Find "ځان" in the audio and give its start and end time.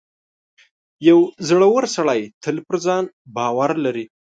2.85-3.03